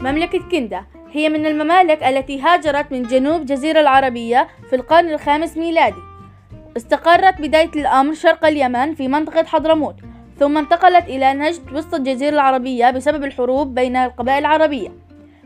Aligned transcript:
مملكة 0.00 0.48
كندا 0.50 0.84
هي 1.12 1.28
من 1.28 1.46
الممالك 1.46 2.02
التي 2.02 2.40
هاجرت 2.40 2.92
من 2.92 3.02
جنوب 3.02 3.40
الجزيرة 3.40 3.80
العربية 3.80 4.48
في 4.70 4.76
القرن 4.76 5.08
الخامس 5.08 5.56
ميلادي. 5.56 6.00
استقرت 6.76 7.40
بداية 7.40 7.70
الأمر 7.76 8.14
شرق 8.14 8.44
اليمن 8.44 8.94
في 8.94 9.08
منطقة 9.08 9.44
حضرموت 9.44 9.94
ثم 10.38 10.58
انتقلت 10.58 11.04
إلى 11.04 11.34
نجد 11.34 11.72
وسط 11.72 11.94
الجزيرة 11.94 12.34
العربية 12.34 12.90
بسبب 12.90 13.24
الحروب 13.24 13.74
بين 13.74 13.96
القبائل 13.96 14.38
العربية. 14.38 14.88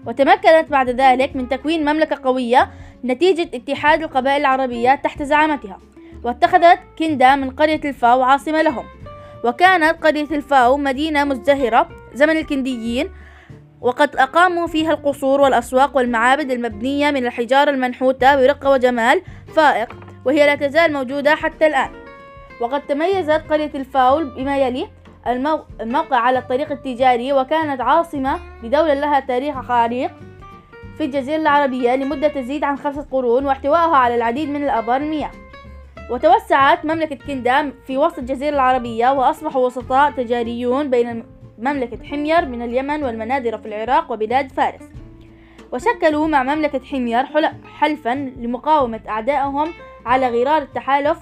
وتمكنت 0.07 0.67
بعد 0.71 0.91
ذلك 0.91 1.37
من 1.37 1.49
تكوين 1.49 1.83
مملكة 1.83 2.21
قوية 2.25 2.71
نتيجة 3.05 3.49
اتحاد 3.55 4.03
القبائل 4.03 4.41
العربية 4.41 4.95
تحت 4.95 5.23
زعامتها. 5.23 5.79
واتخذت 6.25 6.79
كندا 6.99 7.37
من 7.37 7.51
قرية 7.51 7.81
الفاو 7.85 8.23
عاصمة 8.23 8.63
لهم. 8.63 8.85
وكانت 9.45 10.05
قرية 10.05 10.31
الفاو 10.31 10.77
مدينة 10.77 11.25
مزدهرة 11.25 11.89
زمن 12.15 12.37
الكنديين 12.37 13.11
وقد 13.83 14.17
أقاموا 14.17 14.67
فيها 14.67 14.93
القصور 14.93 15.41
والأسواق 15.41 15.97
والمعابد 15.97 16.51
المبنية 16.51 17.11
من 17.11 17.27
الحجارة 17.27 17.71
المنحوتة 17.71 18.37
برقة 18.37 18.71
وجمال 18.71 19.23
فائق 19.55 19.97
وهي 20.25 20.47
لا 20.47 20.55
تزال 20.55 20.93
موجودة 20.93 21.35
حتى 21.35 21.67
الآن. 21.67 21.91
وقد 22.61 22.87
تميزت 22.87 23.43
قرية 23.51 23.71
الفاول 23.75 24.25
بما 24.25 24.59
يلي 24.59 24.89
الموقع 25.81 26.17
على 26.17 26.39
الطريق 26.39 26.73
التجاري 26.73 27.33
وكانت 27.33 27.81
عاصمة 27.81 28.39
لدولة 28.63 28.95
لها 28.95 29.21
تاريخ 29.21 29.71
عريق 29.71 30.11
في 30.99 31.05
الجزيرة 31.05 31.41
العربية 31.41 31.97
لمدة 31.97 32.29
تزيد 32.29 32.65
عن 32.65 32.79
خمسة 32.79 33.07
قرون 33.11 33.47
واحتوائها 33.47 33.97
على 33.97 34.15
العديد 34.15 34.49
من 34.49 34.65
الآبار 34.65 34.97
المياه 34.97 35.31
وتوسعت 36.11 36.85
مملكة 36.85 37.17
كندا 37.27 37.73
في 37.87 37.99
وسط 37.99 38.19
الجزيرة 38.19 38.55
العربية 38.55 39.13
وأصبحوا 39.13 39.67
وسطاء 39.67 40.11
تجاريون 40.11 40.91
بين 40.91 41.25
مملكة 41.63 42.05
حمير 42.05 42.47
من 42.47 42.63
اليمن 42.63 43.05
والمناذرة 43.05 43.57
في 43.57 43.69
العراق 43.69 44.13
وبلاد 44.13 44.53
فارس. 44.53 44.83
وشكلوا 45.73 46.27
مع 46.27 46.43
مملكة 46.43 46.85
حمير 46.85 47.25
حلفا 47.65 48.15
لمقاومة 48.15 49.01
أعدائهم 49.09 49.69
على 50.07 50.29
غرار 50.29 50.63
التحالف 50.63 51.19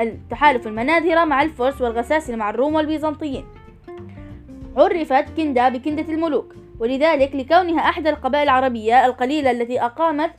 التحالف 0.00 0.66
المناذرة 0.66 1.24
مع 1.24 1.42
الفرس 1.42 1.80
والغساسنة 1.80 2.36
مع 2.36 2.50
الروم 2.50 2.74
والبيزنطيين. 2.74 3.44
عرفت 4.76 5.36
كندا 5.36 5.68
بكندة 5.68 6.12
الملوك 6.12 6.54
ولذلك 6.78 7.34
لكونها 7.34 7.80
أحدى 7.80 8.10
القبائل 8.10 8.42
العربية 8.44 9.06
القليلة 9.06 9.50
التي 9.50 9.80
أقامت 9.80 10.30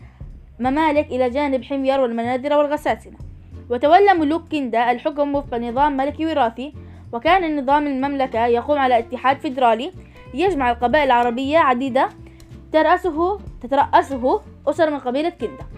ممالك 0.60 1.08
إلى 1.08 1.30
جانب 1.30 1.64
حمير 1.64 2.00
والمناذرة 2.00 2.58
والغساسنة 2.58 3.18
وتولى 3.70 4.14
ملوك 4.14 4.42
كندا 4.52 4.92
الحكم 4.92 5.36
وفق 5.36 5.58
نظام 5.58 5.98
ملكي 5.98 6.26
وراثي 6.26 6.74
وكان 7.16 7.44
النظام 7.44 7.88
المملكة 7.88 8.46
يقوم 8.46 8.80
على 8.80 9.00
اتحاد 9.00 9.40
فيدرالي 9.40 9.92
يجمع 10.34 10.72
القبائل 10.72 11.06
العربية 11.06 11.58
عديدة 11.58 12.10
ترأسه 12.74 13.40
تترأسه 13.62 14.42
أسر 14.68 14.90
من 14.90 15.00
قبيلة 15.00 15.30
كندا. 15.30 15.75